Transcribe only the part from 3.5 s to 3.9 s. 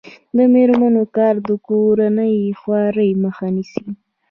نیسي.